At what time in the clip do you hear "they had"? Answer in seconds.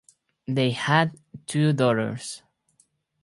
0.47-1.13